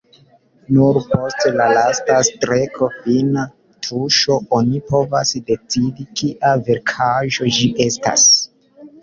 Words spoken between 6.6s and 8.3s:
verkaĵo ĝi estas.